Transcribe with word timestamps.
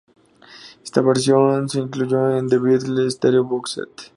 Esta 0.83 0.99
versión 1.01 1.69
se 1.69 1.77
incluyó 1.79 2.35
en 2.35 2.49
"The 2.49 2.57
Beatles 2.57 3.13
Stereo 3.13 3.43
Box 3.43 3.73
Set". 3.73 4.09